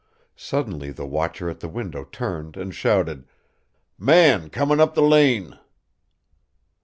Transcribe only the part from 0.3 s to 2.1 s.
Suddenly the watcher at the window